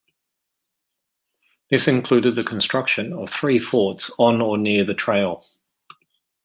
This 1.69 1.87
included 1.87 2.33
the 2.33 2.43
construction 2.43 3.13
of 3.13 3.29
three 3.29 3.59
forts 3.59 4.09
on 4.17 4.41
or 4.41 4.57
near 4.57 4.83
the 4.83 4.95
trail. 4.95 5.43